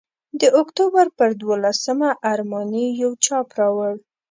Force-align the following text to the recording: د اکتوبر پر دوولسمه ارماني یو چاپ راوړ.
د 0.41 0.43
اکتوبر 0.61 1.05
پر 1.17 1.29
دوولسمه 1.41 2.09
ارماني 2.31 2.85
یو 3.01 3.11
چاپ 3.25 3.47
راوړ. 3.59 3.93